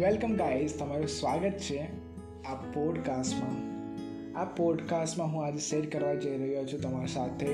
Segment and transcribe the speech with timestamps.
[0.00, 1.86] Welcome guys તમારું સ્વાગત છે
[2.44, 3.54] આ પોડકાસ્ટમાં
[4.38, 7.46] આ પોડકાસ્ટમાં હું આજે શેર કરવા જઈ રહ્યો છું તમારી સાથે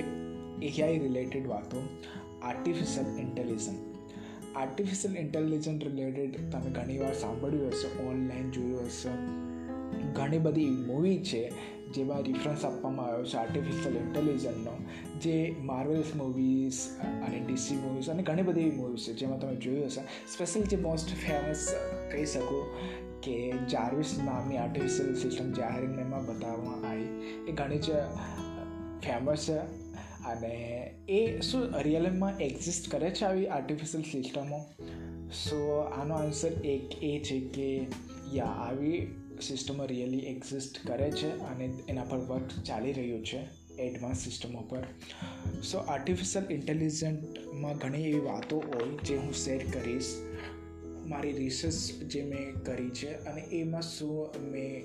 [0.63, 1.83] એઆઈ રિલેટેડ વાતો
[2.43, 3.69] artificial intelligence
[4.57, 9.09] artificial intelligence related તમે ઘણીવાર સાંભળ્યું હશે ઓનલાઈન જોયું હશે.
[10.15, 11.53] ઘણી બધી મૂવી છે,
[11.93, 14.73] જેમાં રિફરન્સ આપવામાં આવ્યો છે આર્ટિફિશિયલ ઇન્ટેલિજન્સનો
[15.21, 19.87] જે માર્વેલ્સ મૂવીઝ અને ડીસી મૂવીઝ અને ઘણી બધી એવી મૂવીઝ છે, જેમાં તમે જોયું
[19.87, 20.01] હશે.
[20.35, 21.75] સ્પેશિયલ જે મોસ્ટ ફેમસ
[22.13, 22.79] કહી શકો
[23.23, 27.05] કે જાર્વિસ નામની આર્ટિફિશિયલ સિસ્ટમ જાહેરમાં બતાવવામાં આવી,
[27.49, 27.91] એ ઘણી જ
[29.03, 29.83] ફેમસ છે.
[30.23, 30.55] અને
[31.09, 34.65] એ શું રિયલમાં એક્ઝિસ્ટ કરે છે આવી આર્ટિફિશિયલ સિસ્ટમો
[35.31, 37.87] સો આનો આન્સર એક એ છે કે,
[38.33, 44.19] યા, આવી સિસ્ટમો રિયલી એક્ઝિસ્ટ કરે છે અને એના પર વર્ક ચાલી રહ્યું છે એડવાન્સ
[44.19, 44.85] સિસ્ટમો પર
[45.63, 50.05] સો આર્ટિફિશિયલ ઇન્ટેલિજન્ટમાં ઘણી એવી વાતો હોય જે હું શેર કરીશ.
[51.07, 54.85] મારી રિસર્ચ જે મેં કરી છે અને એમાં શું મેં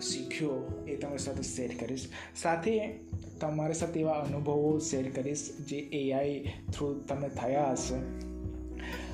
[0.00, 2.08] શીખ્યો એ તમારી સાથે શેર કરીશ.
[2.42, 2.94] સાથે
[3.40, 6.44] તમારી સાથે એવા અનુભવો શેર કરીશ જે એઆઈ
[6.74, 8.30] થ્રુ તમે થયા હશે.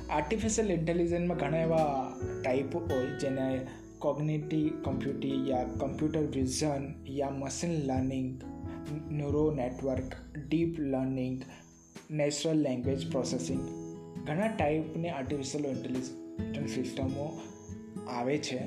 [0.09, 3.67] આર્ટિફિશિયલ ઇન્ટેલિજન્સમાં ઘણા એવા ટાઈપ હોય જેને
[3.99, 8.41] કોગ્નેટિવ કમ્પ્યુટિંગ યા કમ્પ્યુટર વિઝન યા machine learning
[9.11, 11.41] neuro network deep learning
[12.11, 13.59] natural language processing
[14.25, 17.39] ઘણા ટાઈપની આર્ટિફિશિયલ ઇન્ટેલિજન્સ સિસ્ટમો
[18.09, 18.59] આવે છે.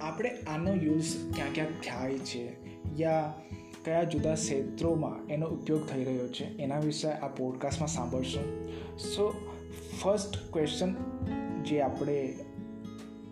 [0.00, 2.52] આપણે આનો યુઝ ક્યાં ક્યાં થાય છે
[2.96, 3.34] યા
[3.84, 8.68] કયા જુદા ક્ષેત્રોમાં એનો ઉપયોગ થઈ રહ્યો છે એના વિશે આ પોડકાસ્ટમાં સાંભળશું.
[8.98, 9.34] સો
[10.02, 10.94] ફર્સ્ટ ક્વેશ્ચન
[11.64, 12.34] જે આપણે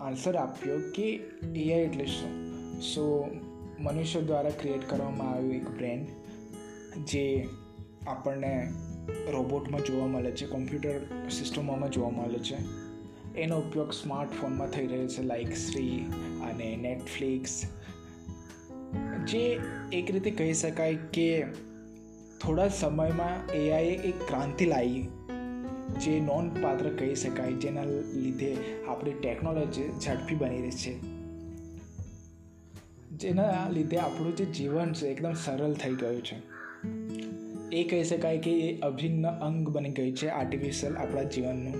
[0.00, 1.20] આન્સર આપ્યો કે
[1.56, 2.52] એઆઈ એટલે શું?
[2.80, 3.30] સો
[3.78, 6.06] મનુષ્ય દ્વારા ક્રિએટ કરવામાં આવ્યું એક બ્રેન
[7.04, 7.48] જે
[8.06, 8.72] આપણને
[9.32, 12.56] રોબોટમાં જોવા મળે છે કોમ્પ્યુટર સિસ્ટમોમાં જોવા મળે છે.
[13.36, 16.06] એનો ઉપયોગ સ્માર્ટફોનમાં થઈ રહ્યો છે લાઇક શ્રી
[16.50, 17.62] અને નેટફ્લિક્સ
[19.26, 19.60] જે
[19.92, 21.44] એક રીતે કહી શકાય કે
[22.42, 25.06] થોડા સમયમાં એઆઈએ એક ક્રાંતિ લાવી
[25.98, 28.56] જે નોંધપાત્ર કહી શકાય, જેના લીધે
[28.88, 31.00] આપણી ટેકનોલોજી ઝડપી બની રહી છે.
[33.08, 36.36] જેના લીધે આપણું જે જીવન છે, એકદમ સરળ થઈ ગયું છે.
[37.76, 41.74] એ કહી શકાય કે એ અભિન્ન અંગ બની ગયું છે આર્ટિફિશિયલ આપણા જીવનનું.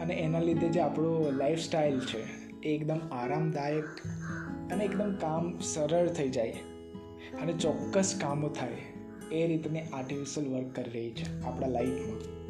[0.00, 2.22] અને એના લીધે જે આપણું લાઈફસ્ટાઈલ છે,
[2.62, 3.84] એ એકદમ આરામદાયક
[4.72, 6.50] અને એકદમ કામ સરળ થઈ જાય.
[7.42, 8.72] અને ચોક્કસ કામો થાય,
[9.32, 12.41] એ રીતની આર્ટિફિશિયલ વર્ક કરી રહી છે આપણા લાઈફમાં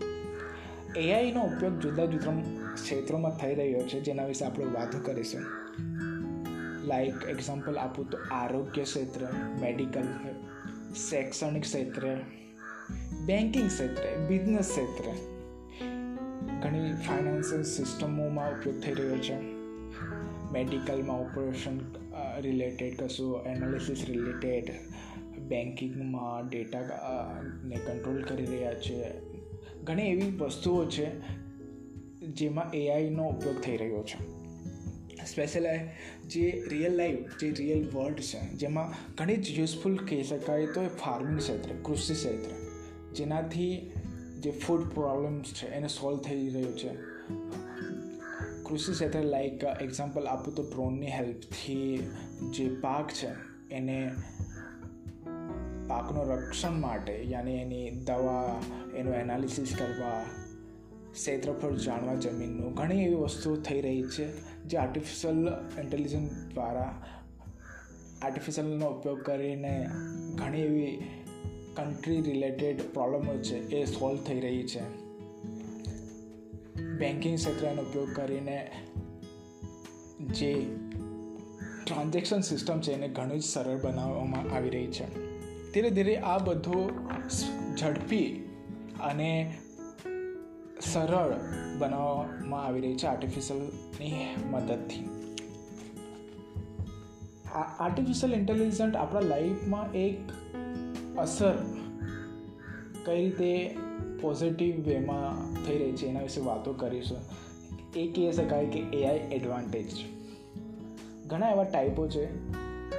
[0.96, 2.32] એઆઈનો ઉપયોગ જુદા જુદા
[2.74, 5.40] ક્ષેત્રોમાં થઈ રહ્યો છે, જેના વિશે આપણે વાતો કરીશું.
[6.86, 9.26] લાઈક એક્ઝામ્પલ આપું તો આરોગ્ય ક્ષેત્ર
[9.60, 10.02] મેડિકલ
[11.10, 12.16] શૈક્ષણિક ક્ષેત્ર
[13.26, 15.12] બેન્કિંગ ક્ષેત્રે બિઝનેસ ક્ષેત્રે.
[16.62, 19.40] ઘણી ફાઇનાન્શિયલ સિસ્ટમોમાં ઉપયોગ થઈ રહ્યો છે.
[20.52, 21.80] મેડિકલમાં ઓપરેશન
[22.40, 24.64] રિલેટેડ કશું એનાલિસિસ રિલેટેડ
[25.38, 26.80] બેન્કિંગમાં ડેટા
[27.64, 29.32] ને કંટ્રોલ કરી રહ્યા છે.
[29.84, 31.20] ઘણી એવી વસ્તુઓ છે
[32.26, 34.42] જેમાં એઆઈનો ઉપયોગ થઈ રહ્યો છે.
[35.26, 35.66] સ્પેશિયલ
[36.28, 40.88] જે રિયલ લાઈફ જે રિયલ વર્લ્ડ છે, જેમાં ઘણી જ યુઝફુલ કહી શકાય તો એ
[40.88, 42.50] ફાર્મિંગ ક્ષેત્ર, કૃષિ ક્ષેત્ર.
[43.14, 43.92] જેનાથી
[44.40, 46.90] જે ફૂડ પ્રોબ્લેમ્સ છે એને સોલ્વ થઈ રહ્યું છે.
[48.62, 52.10] કૃષિ ક્ષેત્ર લાઈક એક્ઝામ્પલ આપું તો ડ્રોનની હેલ્પથી
[52.50, 53.28] જે પાક છે
[53.74, 54.10] એને
[55.92, 58.60] પાકનો રક્ષણ માટે, યાની એની દવા,
[58.96, 60.24] એનું એનાલિસિસ કરવા
[61.12, 65.48] ક્ષેત્રફળ જાણવા જમીનનું, ઘણી એવી વસ્તુઓ થઈ રહી છે, જે આર્ટિફિશિયલ
[65.80, 67.02] ઇન્ટેલિજન્સ દ્વારા
[68.22, 69.88] આર્ટિફિશિયલનો ઉપયોગ કરીને
[70.34, 70.98] ઘણી એવી
[71.76, 74.82] કન્ટ્રી રિલેટેડ પ્રોબ્લેમો છે, એ સોલ્વ થઈ રહી છે.
[76.98, 78.70] બેન્કિંગ ક્ષેત્રનો ઉપયોગ કરીને
[80.20, 80.66] જે
[81.86, 85.21] ટ્રાન્ઝેક્શન સિસ્ટમ છે, એને ઘણી જ સરળ બનાવવામાં આવી રહી છે.
[85.74, 86.90] ધીરે ધીરે આ બધું
[87.76, 88.50] ઝડપી
[89.00, 89.58] અને
[90.80, 91.32] સરળ
[91.78, 95.04] બનાવવામાં આવી રહી છે આર્ટિફિશિયલની મદદથી.
[97.54, 100.20] આર્ટિફિશિયલ ઇન્ટેલિજન્ટ આપણા લાઈફમાં એક
[101.18, 101.54] અસર
[103.04, 103.76] કઈ રીતે
[104.20, 107.18] પોઝિટિવ વેમાં થઈ રહી છે એના વિશે વાતો કરીશું.
[107.96, 109.90] એ કહી શકાય કે એઆઈ એડવાન્ટેજ
[111.26, 112.26] ઘણા એવા ટાઈપો છે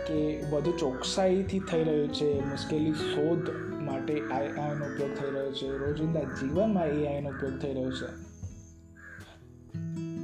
[0.07, 3.49] કે વધુ ચોકસાઈથી થઈ રહ્યું છે, મુશ્કેલી શોધ
[3.81, 8.33] માટે આઈઆઈનો ઉપયોગ થઈ રહ્યો છે, રોજિંદા જીવનમાં એઆઈનો ઉપયોગ થઈ રહ્યો છે.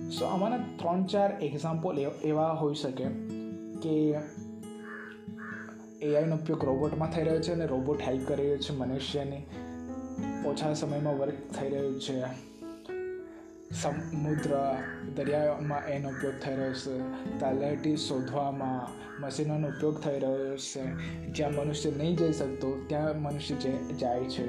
[0.09, 3.05] સો આમાંના ત્રણ ચાર એક્ઝામ્પલ એવા હોઈ શકે
[3.81, 4.15] કે
[6.01, 9.41] એઆઈનો ઉપયોગ રોબોટમાં થઈ રહ્યો છે અને રોબોટ હેલ્પ કરી રહ્યો છે મનુષ્યની.
[10.45, 12.48] ઓછા સમયમાં વર્ક થઈ રહ્યું છે.
[13.71, 14.75] સમુદ્ર
[15.15, 16.99] દરિયામાં એનો ઉપયોગ થઈ રહ્યો છે.
[17.39, 20.81] તલાટી શોધવામાં મશીનોનો ઉપયોગ થઈ રહ્યો છે.
[21.27, 23.55] જ્યાં મનુષ્ય નહીં જઈ શકતો, ત્યાં મનુષ્ય
[23.93, 24.47] જાય છે.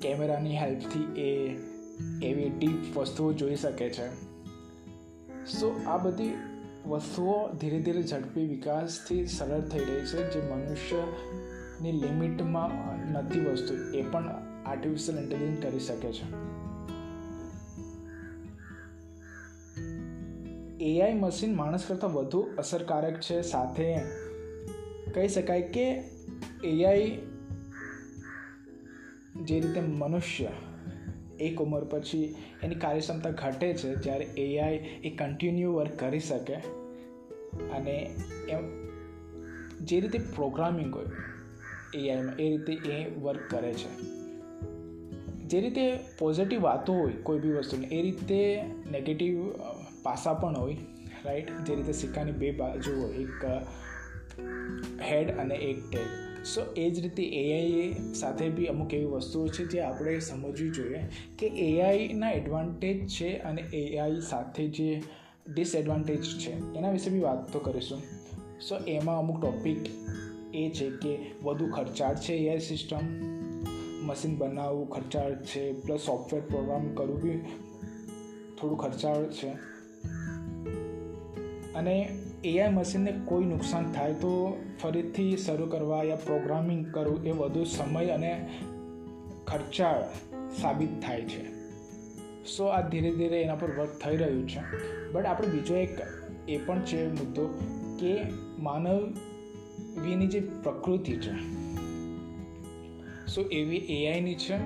[0.00, 1.56] કેમેરાની હેલ્પથી એ
[2.22, 4.08] એવી ડીપ વસ્તુઓ જોઈ શકે છે.
[5.44, 6.34] સો આ બધી
[6.86, 12.70] વસ્તુઓ ધીરે ધીરે ઝડપી વિકાસથી સરળ થઈ રહી છે, જે મનુષ્યની લિમિટમાં
[13.12, 13.96] નથી વસ્તુ.
[13.98, 14.28] એ પણ
[14.66, 16.54] આર્ટિફિશિયલ ઇન્ટેલિજન્સ કરી શકે છે.
[20.84, 23.96] એઆઈ મશીન માણસ કરતાં વધુ અસરકારક છે સાથે
[25.14, 26.02] કહી શકાય કે
[26.64, 27.18] એઆઈ
[29.42, 30.48] જે રીતે મનુષ્ય
[31.40, 36.54] એક ઉંમર પછી એની કાર્યક્ષમતા ઘટે છે, જ્યારે એઆઈ એ કન્ટિન્યુ વર્ક કરી શકે
[37.76, 38.16] અને
[38.48, 38.88] એમ
[39.80, 41.06] જે રીતે પ્રોગ્રામિંગ હોય
[41.94, 44.14] એઆઈમાં એ રીતે એ વર્ક કરે છે.
[45.44, 49.52] જે રીતે પોઝિટિવ વાતો હોય કોઈ બી વસ્તુની, એ રીતે નેગેટિવ
[50.04, 50.76] પાસા પણ હોય
[51.24, 53.44] રાઈટ જે રીતે સિક્કાની બે બાજુ હોય, એક
[55.12, 56.08] હેડ અને એક ટેલ
[56.44, 61.02] સો એ જ રીતે એઆઈ સાથે બી અમુક એવી વસ્તુઓ છે જે આપણે સમજવી જોઈએ
[61.38, 65.02] કે એઆઈના એડવાન્ટેજ છે અને એઆઈ સાથે જે
[65.54, 66.52] ડિસએડવાન્ટેજ છે.
[66.74, 68.02] એના વિશે બી વાત તો કરીશું.
[68.60, 69.86] સો એમાં અમુક ટોપિક
[70.54, 73.04] એ છે કે વધુ ખર્ચાળ છે એઆઈ સિસ્ટમ
[74.06, 77.38] મશીન બનાવવું ખર્ચાળ છે પ્લસ સોફ્ટવેર પ્રોગ્રામ કરવું બી
[78.60, 79.73] થોડું ખર્ચાળ છે.
[81.74, 87.64] અને એઆઈ મશીનને કોઈ નુકસાન થાય તો ફરીથી શરૂ કરવા યા પ્રોગ્રામિંગ કરવું એ વધુ
[87.64, 88.48] સમય અને
[89.46, 90.02] ખર્ચાળ
[90.60, 91.54] સાબિત થાય છે.
[92.56, 94.60] સો આ ધીરે ધીરે એના પર વર્ક થઈ રહ્યું છે.
[95.12, 95.98] બટ આપણે બીજો એક
[96.48, 97.46] એ પણ છે મુદ્દો
[98.00, 98.22] કે
[98.58, 101.32] માનવીની જે પ્રકૃતિ છે.
[103.26, 104.56] સો એવી એઆઈની છે.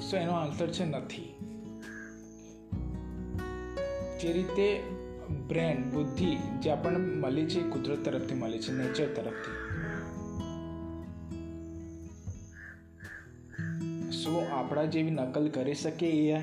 [0.00, 1.34] સો એનો આન્સર છે નથી.
[4.20, 4.80] જે રીતે
[5.32, 9.78] બ્રેન, બુદ્ધિ જે આપણને મળી છે, કુદરત તરફથી મળી છે, નેચર તરફથી.
[14.10, 16.40] શું આપણા જેવી નકલ કરી શકે એઆઈ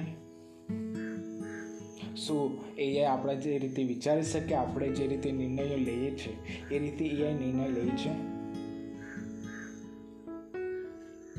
[2.15, 6.37] શું એઆઈ આપણા જે રીતે વિચારી શકે, આપણે જે રીતે નિર્ણયો લઈએ છીએ
[6.71, 8.35] એ રીતે એઆઈ નિર્ણય લે છે?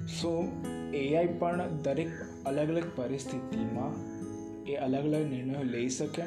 [0.07, 2.09] શું એઆઈ પણ દરેક
[2.47, 4.17] અલગ અલગ પરિસ્થિતિમાં
[4.65, 6.23] એ અલગ અલગ નિર્ણયો લઈ શકે?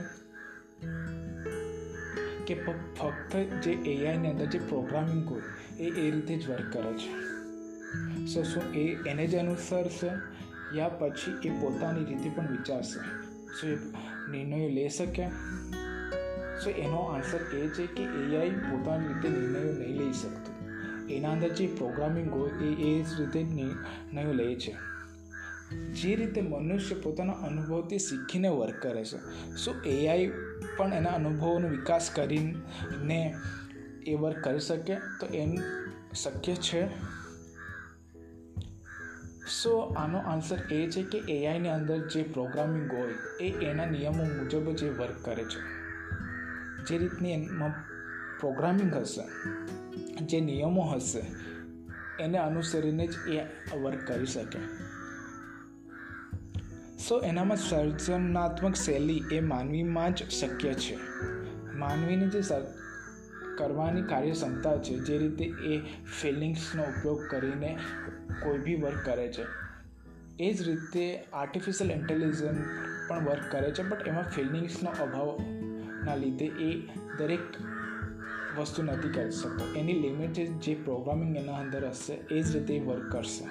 [2.50, 2.64] કે
[3.00, 5.42] ફક્ત જે એઆઈની અંદર જે પ્રોગ્રામિંગ હોય,
[5.80, 7.12] એ એ રીતે જ વર્ક કરે છે.
[8.26, 10.10] સો શું એ એને જ અનુસરશે
[10.78, 13.00] યા પછી એ પોતાની રીતે પણ વિચારશે.
[13.62, 13.76] શું એ
[14.32, 15.28] નિર્ણયો લઈ શકે.
[16.64, 20.56] સો એનો આન્સર એ છે કે એઆઈ પોતાની રીતે નિર્ણયો નહીં લઈ શકતું.
[21.08, 24.76] એના અંદર જે પ્રોગ્રામિંગ હોય, એ એ જ રીતે નિર્ણયો લે છે.
[25.70, 29.18] જે રીતે મનુષ્ય પોતાના અનુભવથી શીખીને વર્ક કરે છે.
[29.56, 30.32] સો એઆઈ
[30.78, 33.36] પણ એના અનુભવોનો વિકાસ કરીને
[34.08, 35.56] એ વર્ક કરી શકે તો એમ
[36.14, 36.88] શક્ય છે?
[39.64, 44.72] સો આનો આન્સર એ છે કે એઆઈની અંદર જે પ્રોગ્રામિંગ હોય એ એના નિયમો મુજબ
[44.76, 45.80] જ એ વર્ક કરે છે.
[46.86, 47.72] જે રીતની એમાં
[48.40, 49.24] પ્રોગ્રામિંગ હશે,
[50.26, 51.22] જે નિયમો હશે,
[52.24, 53.42] એને અનુસરીને જ એ
[53.78, 54.89] વર્ક કરી શકે.
[57.08, 60.98] સો એનામાં સર્જનાત્મક શૈલી એ માનવીમાં જ શક્ય છે.
[61.76, 62.42] માનવીની જે
[63.58, 65.82] કરવાની કાર્યક્ષમતા છે, જે રીતે એ
[66.22, 67.78] ફિલિંગ્સનો ઉપયોગ કરીને
[68.44, 69.46] કોઈ બી વર્ક કરે છે.
[70.40, 72.66] એ જ રીતે આર્ટિફિશિયલ ઇન્ટેલિજન્સ
[73.10, 76.88] પણ વર્ક કરે છે, બટ એમાં ફિલિંગ્સનો અભાવના લીધે એ
[77.18, 77.40] દરેક
[78.58, 79.74] વસ્તુ નથી કરી શકતો.
[79.76, 83.46] એની લિમિટ જે પ્રોગ્રામિંગ એના અંદર હશે, એ જ રીતે વર્ક કરશે.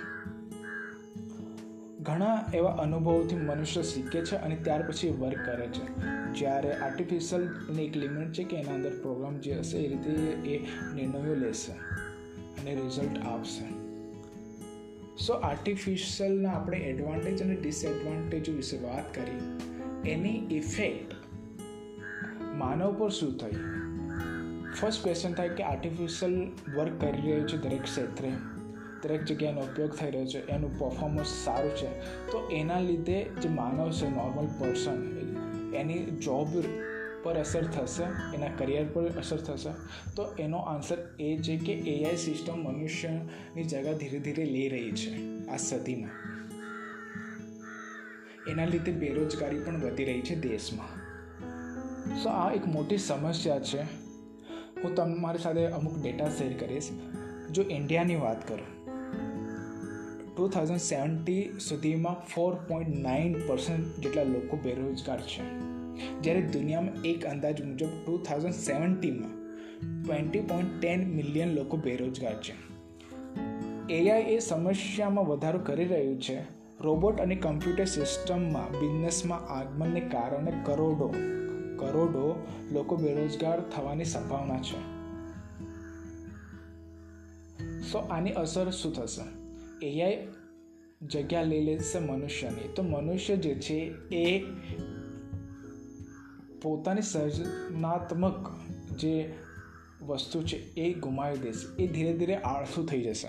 [2.08, 5.86] ઘણા એવા અનુભવોથી મનુષ્ય શીખે છે અને ત્યાર પછી વર્ક કરે છે.
[6.34, 10.10] જ્યારે આર્ટિફિશિયલની એક લિમિટ છે કે એના અંદર પ્રોગ્રામ જે હશે એ રીતે
[10.50, 11.72] એ નિર્ણયો લેશે
[12.60, 13.88] અને રિઝલ્ટ આપશે.
[15.24, 19.58] સો આર્ટિફિશિયલના આપણે એડવાન્ટેજ અને ડિસએડવાન્ટેજ વિશે વાત કરી.
[20.10, 21.14] એની ઇફેક્ટ
[22.54, 23.50] માનવ પર શું થઈ?
[24.80, 28.32] ફર્સ્ટ ક્વેશ્ચન થાય કે આર્ટિફિશિયલ વર્ક કરી રહ્યું છે દરેક ક્ષેત્રે.
[29.02, 31.88] દરેક જગ્યાએનો ઉપયોગ થઈ રહ્યો છે, એનું પરફોર્મન્સ સારું છે.
[32.32, 35.18] તો એના લીધે જે માનવ છે નોર્મલ પર્સન
[35.74, 36.48] એની જોબ
[37.22, 38.02] પર અસર થશે,
[38.36, 39.70] એના કરિયર પર અસર થશે.
[40.14, 45.46] તો એનો આન્સર એ છે કે એઆઈ સિસ્ટમ મનુષ્યની જગા ધીરે ધીરે લઈ રહી છે,
[45.48, 46.10] આ સદીમાં.
[48.50, 51.08] એના લીધે બેરોજગારી પણ વધી રહી છે દેશમાં.
[52.22, 53.82] સો આ એક મોટી સમસ્યા છે.
[54.82, 56.88] હું તમારી સાથે અમુક ડેટા શેર કરીશ.
[57.50, 58.77] જો ઇન્ડિયાની વાત કરું
[60.38, 65.42] ટુ થાઉઝન્ડ સેવન્ટી સુધીમાં ફોર પોઈન્ટ નાઇન પર્સન્ટ જેટલા લોકો બેરોજગાર છે.
[66.20, 69.38] જ્યારે દુનિયામાં એક અંદાજ મુજબ ટુ થાઉઝન્ડ સેવન્ટીમાં
[70.04, 72.52] ટ્વેન્ટી પોઈન્ટ ટેન મિલિયન લોકો બેરોજગાર છે.
[73.92, 76.40] એઆઈ એ સમસ્યામાં વધારો કરી રહ્યું છે.
[76.80, 81.08] રોબોટ અને કમ્પ્યુટર સિસ્ટમમાં, બિઝનેસમાં આગમનને કારણે કરોડો
[81.76, 84.98] કરોડો લોકો બેરોજગાર થવાની સંભાવના છે.
[87.92, 89.37] સો આની અસર શું થશે?
[89.82, 90.28] એઆઈ
[91.02, 92.68] જગ્યા લઈ લેશે મનુષ્યની.
[92.76, 94.44] તો મનુષ્ય જે છે એ
[96.62, 98.48] પોતાની સર્જનાત્મક
[98.98, 99.34] જે
[100.02, 101.82] વસ્તુ છે એ ગુમાવી દેશે.
[101.82, 103.28] એ ધીરે ધીરે આળસુ થઈ જશે.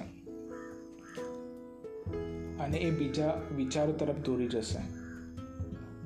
[2.59, 4.99] અને એ બીજા વિચારો તરફ દોરી જશે.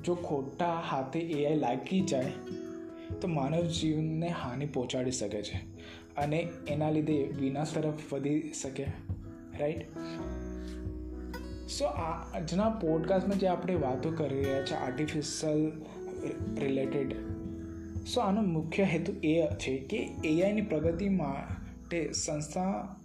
[0.02, 2.32] જો ખોટા હાથે એઆઈ લાગી જાય,
[3.20, 5.56] તો માનવ જીવનને હાનિ પહોંચાડી શકે છે.
[6.16, 9.13] અને એના લીધે વિનાશ તરફ વધી શકે.
[9.58, 9.82] રાઈટ
[11.68, 15.72] સો આજના પોડકાસ્ટમાં જે આપણે વાતો કરી રહ્યા છે આર્ટિફિશિયલ
[16.60, 17.14] રિલેટેડ
[18.06, 22.96] સો આનો મુખ્ય હેતુ એ છે કે એઆઈની પ્રગતિ માટે સંસ્થા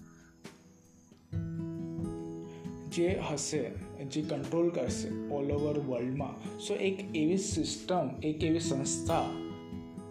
[2.91, 3.71] જે હશે,
[4.03, 9.25] જે કંટ્રોલ કરશે ઓલ ઓવર વર્લ્ડમાં સો એક એવી સિસ્ટમ એક એવી સંસ્થા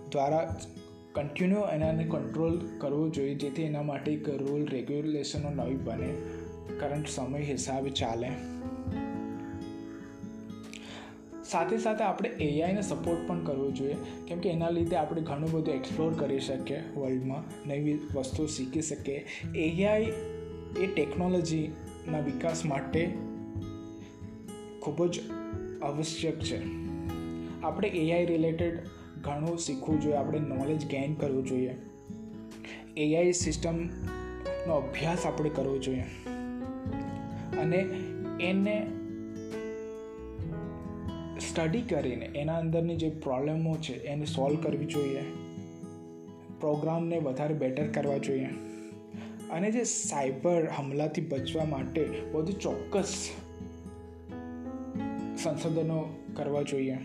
[0.09, 0.57] દ્વારા
[1.14, 6.14] કન્ટિન્યુ એનાને કંટ્રોલ કરવો જોઈએ, જેથી એના માટે એક રૂલ રેગ્યુલેશનો નવી બને.
[6.80, 8.30] કરંટ સમય હિસાબે ચાલે.
[11.44, 13.96] સાથે સાથે આપણે એઆઈને સપોર્ટ પણ કરવો જોઈએ,
[14.26, 19.26] કેમ કે એના લીધે આપણે ઘણું બધું એક્સપ્લોર કરી શકીએ વર્લ્ડમાં નવી વસ્તુઓ શીખી શકીએ.
[19.56, 20.12] એઆઈ
[20.80, 23.06] એ ટેકનોલોજીના વિકાસ માટે
[24.80, 25.20] ખૂબ જ
[25.82, 26.62] આવશ્યક છે.
[27.62, 28.78] આપણે એઆઈ રિલેટેડ
[29.22, 31.75] ઘણું શીખવું જોઈએ, આપણે નોલેજ ગેઇન કરવું જોઈએ.
[32.96, 36.04] એઆઈ સિસ્ટમનો અભ્યાસ આપણે કરવો જોઈએ.
[37.58, 37.76] અને
[38.40, 38.87] એને
[41.38, 45.20] સ્ટડી કરીને, એના અંદરની જે પ્રોબ્લેમો છે, એને સોલ્વ કરવી જોઈએ.
[46.60, 48.48] પ્રોગ્રામને વધારે બેટર કરવા જોઈએ.
[49.50, 53.30] અને જે સાયબર હમલાથી બચવા માટે વધુ ચોક્કસ
[55.42, 56.98] સંશોધનો કરવા જોઈએ.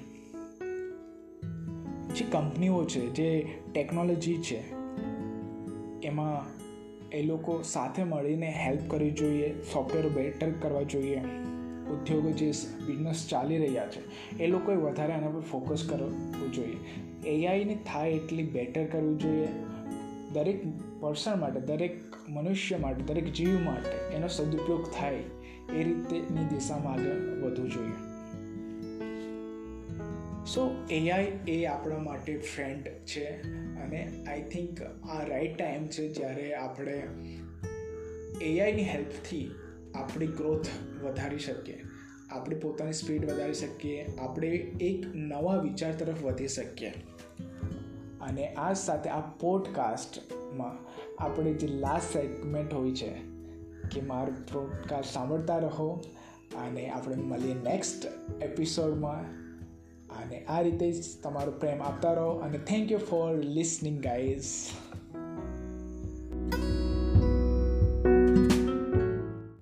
[2.13, 4.71] જે કંપનીઓ છે, જે ટેકનોલોજી છે,
[6.01, 6.63] એમાં
[7.09, 11.17] એ લોકો સાથે મળીને હેલ્પ કરવી જોઈએ સોફ્ટવેર બેટર કરવા જોઈએ.
[11.91, 12.51] ઉદ્યોગો જે
[12.87, 14.01] બિઝનેસ ચાલી રહ્યા છે,
[14.43, 16.77] એ લોકોએ વધારે આના પર ફોકસ કરવું જોઈએ.
[17.29, 19.47] એઆઈને થાય એટલી બેટર કરવું જોઈએ.
[20.33, 20.59] દરેક
[20.99, 25.13] પર્સન માટે, દરેક મનુષ્ય માટે, દરેક જીવ માટે એનો સદુપયોગ થાય
[25.73, 28.12] એ રીતેની દિશામાં આગળ વધવું જોઈએ.
[30.45, 33.25] સો એઆઈ એ આપણા માટે ફ્રેન્ડ છે
[33.81, 37.07] અને આઈ થિંક આ રાઈટ ટાઈમ છે જ્યારે આપણે
[38.41, 39.51] એઆઈની હેલ્પથી
[39.95, 40.67] આપણી ગ્રોથ
[41.03, 41.81] વધારી શકીએ,
[42.29, 44.47] આપણે પોતાની સ્પીડ વધારી શકીએ, આપણે
[44.81, 46.89] એક નવા વિચાર તરફ વધી શકીએ.
[48.21, 50.77] અને આ સાથે આ પોડકાસ્ટમાં
[51.23, 53.11] આપણે જે લાસ્ટ સેગમેન્ટ હોય છે
[53.91, 56.01] કે મારું પોડકાસ્ટ સાંભળતા રહો
[56.55, 58.05] અને આપણે મળીએ નેક્સ્ટ
[58.43, 59.42] એપિસોડમાં
[60.21, 64.51] અને આ રીતે જ તમારો પ્રેમ આપતા રહો અને thank you for listening guys